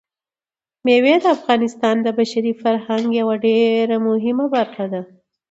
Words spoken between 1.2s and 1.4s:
د